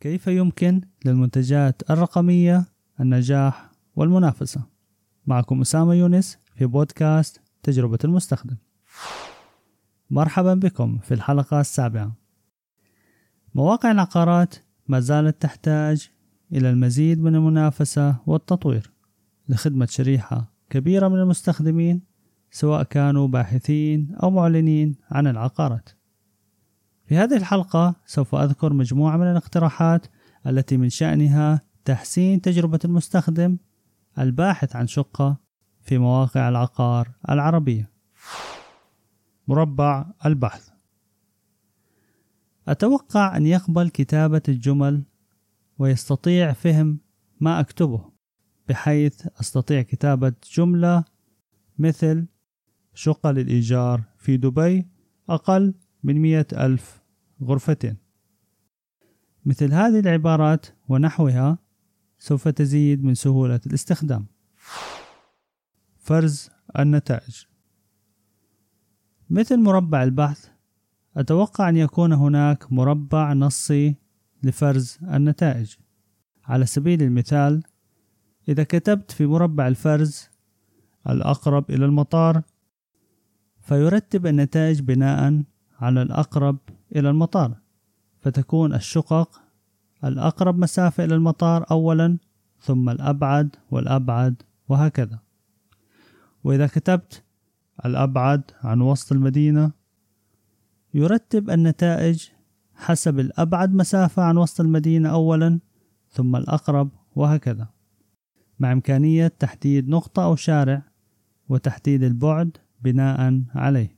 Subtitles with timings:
[0.00, 2.64] كيف يمكن للمنتجات الرقمية
[3.00, 4.62] النجاح والمنافسة؟
[5.26, 8.56] معكم أسامة يونس في بودكاست تجربة المستخدم.
[10.10, 12.12] مرحبا بكم في الحلقة السابعة.
[13.54, 14.54] مواقع العقارات
[14.88, 16.10] ما زالت تحتاج
[16.52, 18.90] إلى المزيد من المنافسة والتطوير
[19.48, 22.02] لخدمة شريحة كبيرة من المستخدمين
[22.50, 25.97] سواء كانوا باحثين أو معلنين عن العقارات.
[27.08, 30.06] في هذه الحلقة سوف أذكر مجموعة من الاقتراحات
[30.46, 33.58] التي من شأنها تحسين تجربة المستخدم
[34.18, 35.36] الباحث عن شقة
[35.82, 37.90] في مواقع العقار العربية.
[39.48, 40.68] مربع البحث
[42.68, 45.02] أتوقع أن يقبل كتابة الجمل
[45.78, 46.98] ويستطيع فهم
[47.40, 48.10] ما أكتبه
[48.68, 51.04] بحيث أستطيع كتابة جملة
[51.78, 52.26] مثل
[52.94, 54.88] شقة للإيجار في دبي
[55.28, 56.97] أقل من مئة ألف
[57.42, 57.96] غرفتين.
[59.44, 61.58] مثل هذه العبارات ونحوها
[62.18, 64.26] سوف تزيد من سهولة الاستخدام.
[65.96, 67.44] فرز النتائج.
[69.30, 70.48] مثل مربع البحث
[71.16, 73.94] أتوقع أن يكون هناك مربع نصي
[74.42, 75.74] لفرز النتائج.
[76.44, 77.62] على سبيل المثال
[78.48, 80.28] إذا كتبت في مربع الفرز
[81.08, 82.42] الأقرب إلى المطار
[83.60, 85.42] فيرتب النتائج بناء
[85.78, 86.58] على الأقرب
[86.96, 87.56] إلى المطار.
[88.20, 89.42] فتكون الشقق
[90.04, 92.18] الأقرب مسافة إلى المطار أولا
[92.60, 95.18] ثم الأبعد والأبعد وهكذا.
[96.44, 97.22] وإذا كتبت
[97.84, 99.72] الأبعد عن وسط المدينة
[100.94, 102.28] يرتب النتائج
[102.74, 105.60] حسب الأبعد مسافة عن وسط المدينة أولا
[106.10, 107.68] ثم الأقرب وهكذا.
[108.58, 110.82] مع إمكانية تحديد نقطة أو شارع
[111.48, 113.97] وتحديد البعد بناء عليه.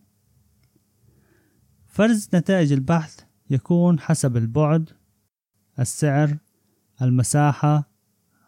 [1.91, 4.91] فرز نتائج البحث يكون حسب البعد
[5.79, 6.37] السعر
[7.03, 7.91] المساحة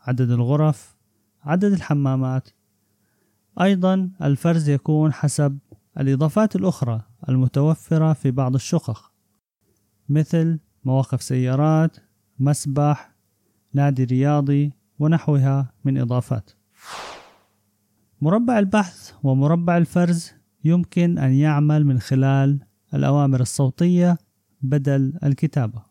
[0.03, 0.97] عدد الغرف
[1.43, 2.49] عدد الحمامات.
[3.61, 5.59] أيضا الفرز يكون حسب
[6.01, 9.13] الإضافات الأخرى المتوفرة في بعض الشقق
[10.09, 11.97] مثل مواقف سيارات
[12.39, 13.13] مسبح
[13.73, 16.51] نادي رياضي ونحوها من إضافات.
[18.21, 20.33] مربع البحث ومربع الفرز
[20.65, 24.19] يمكن أن يعمل من خلال الأوامر الصوتية
[24.63, 25.83] بدل الكتابة.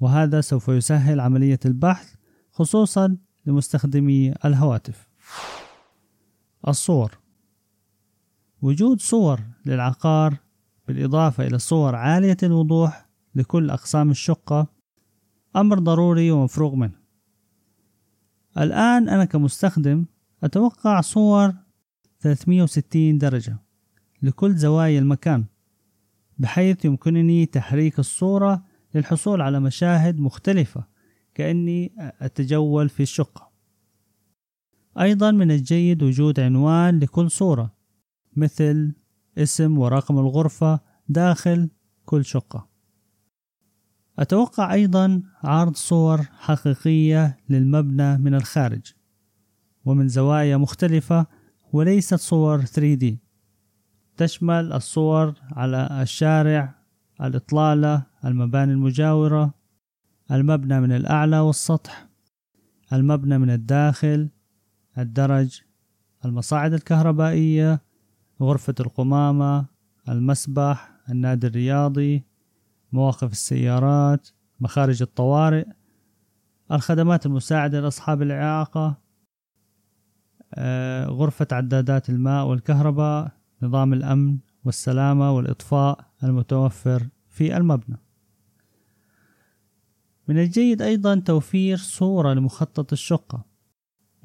[0.00, 2.14] وهذا سوف يسهل عملية البحث
[2.52, 3.16] خصوصا
[3.46, 5.08] لمستخدمي الهواتف.
[6.68, 7.18] الصور.
[8.62, 10.36] وجود صور للعقار
[10.88, 14.66] بالإضافة إلى صور عالية الوضوح لكل أقسام الشقة
[15.56, 16.98] أمر ضروري ومفروغ منه.
[18.58, 20.04] الآن أنا كمستخدم
[20.44, 21.54] أتوقع صور
[22.20, 23.56] 360 درجة
[24.22, 25.44] لكل زوايا المكان.
[26.38, 28.64] بحيث يمكنني تحريك الصورة
[28.94, 30.84] للحصول على مشاهد مختلفة
[31.34, 33.50] كأني أتجول في الشقة.
[35.00, 37.74] أيضا من الجيد وجود عنوان لكل صورة
[38.36, 38.92] مثل
[39.38, 41.70] اسم ورقم الغرفة داخل
[42.04, 42.68] كل شقة.
[44.18, 48.92] أتوقع أيضا عرض صور حقيقية للمبنى من الخارج
[49.84, 51.26] ومن زوايا مختلفة
[51.72, 53.25] وليست صور 3D
[54.16, 56.74] تشمل الصور على الشارع
[57.20, 59.54] الإطلالة المباني المجاورة
[60.30, 62.08] المبنى من الأعلى والسطح
[62.92, 64.28] المبنى من الداخل
[64.98, 65.60] الدرج
[66.24, 67.80] المصاعد الكهربائية
[68.42, 69.66] غرفة القمامة
[70.08, 72.24] المسبح النادي الرياضي
[72.92, 74.28] مواقف السيارات
[74.60, 75.66] مخارج الطوارئ
[76.72, 78.98] الخدمات المساعدة لأصحاب الإعاقة
[80.54, 87.96] آه، غرفة عدادات الماء والكهرباء نظام الأمن والسلامة والإطفاء المتوفر في المبنى.
[90.28, 93.44] من الجيد أيضا توفير صورة لمخطط الشقة.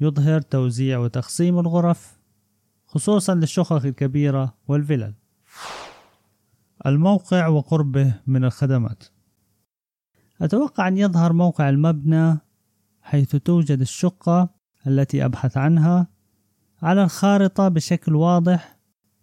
[0.00, 2.20] يظهر توزيع وتقسيم الغرف
[2.86, 5.14] خصوصا للشقق الكبيرة والفلل.
[6.86, 9.04] الموقع وقربه من الخدمات.
[10.42, 12.38] أتوقع أن يظهر موقع المبنى
[13.02, 14.48] حيث توجد الشقة
[14.86, 16.06] التي أبحث عنها
[16.82, 18.78] على الخارطة بشكل واضح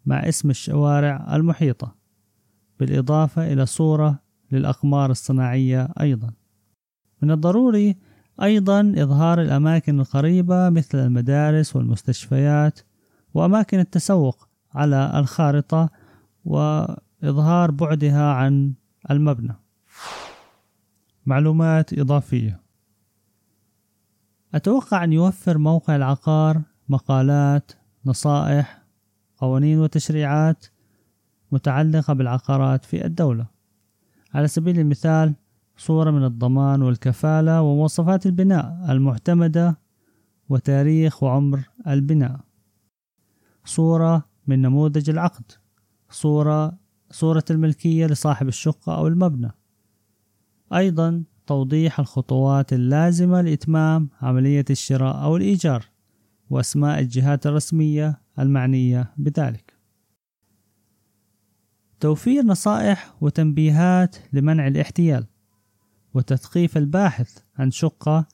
[0.10, 1.96] مع اسم الشوارع المحيطة
[2.80, 4.20] بالإضافة إلى صورة
[4.52, 6.32] للأقمار الصناعية أيضا.
[7.22, 7.98] من الضروري
[8.42, 12.80] أيضا إظهار الأماكن القريبة مثل المدارس والمستشفيات
[13.34, 15.90] وأماكن التسوق على الخارطة
[16.46, 18.74] وإظهار بعدها عن
[19.12, 19.56] المبنى.
[21.26, 22.62] معلومات إضافية.
[24.56, 27.72] أتوقع أن يوفر موقع العقار مقالات
[28.06, 28.79] نصائح
[29.40, 30.66] قوانين وتشريعات
[31.52, 33.46] متعلقة بالعقارات في الدولة.
[34.34, 35.36] على سبيل المثال
[35.78, 39.80] صورة من الضمان والكفالة ومواصفات البناء المعتمدة
[40.50, 42.40] وتاريخ وعمر البناء.
[43.66, 45.52] صورة من نموذج العقد.
[46.10, 46.78] صورة
[47.12, 49.52] صورة الملكية لصاحب الشقة أو المبنى.
[50.74, 55.86] أيضا توضيح الخطوات اللازمة لإتمام عملية الشراء أو الإيجار
[56.50, 59.74] وأسماء الجهات الرسمية المعنية بذلك.
[62.00, 65.26] توفير نصائح وتنبيهات لمنع الاحتيال
[66.14, 68.28] وتثقيف الباحث عن شقة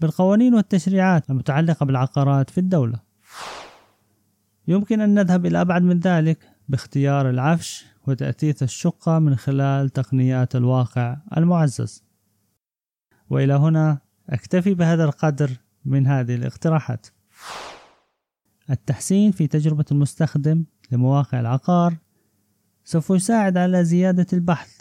[0.00, 3.00] بالقوانين والتشريعات المتعلقة بالعقارات في الدولة.
[4.68, 11.16] يمكن أن نذهب إلى أبعد من ذلك باختيار العفش وتأثيث الشقة من خلال تقنيات الواقع
[11.36, 12.04] المعزز.
[13.30, 13.98] وإلى هنا
[14.30, 15.50] أكتفي بهذا القدر
[15.84, 17.06] من هذه الاقتراحات.
[18.70, 21.96] التحسين في تجربة المستخدم لمواقع العقار
[22.84, 24.80] سوف يساعد على زيادة البحث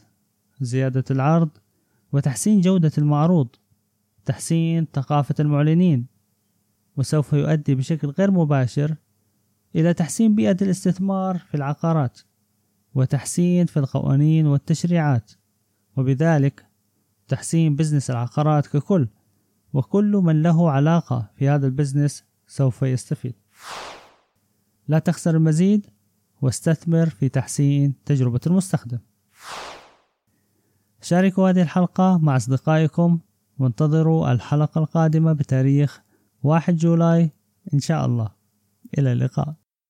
[0.62, 1.50] زيادة العرض
[2.12, 3.48] وتحسين جودة المعروض
[4.26, 6.06] تحسين ثقافة المعلنين
[6.98, 8.96] وسوف يؤدي بشكل غير مباشر
[9.76, 12.20] إلى تحسين بيئة الاستثمار في العقارات
[12.96, 15.32] وتحسين في القوانين والتشريعات
[15.98, 16.66] وبذلك
[17.28, 19.08] تحسين business العقارات ككل
[19.74, 23.34] وكل من له علاقة في هذا ال business سوف يستفيد.
[24.88, 25.88] لا تخسر المزيد
[26.42, 29.00] واستثمر في تحسين تجربة المستخدم.
[31.02, 33.20] شاركوا هذه الحلقة مع أصدقائكم.
[33.60, 36.02] وانتظروا الحلقة القادمة بتاريخ
[36.44, 37.32] 1 July
[37.74, 38.30] إن شاء الله.
[38.98, 39.54] إلى اللقاء.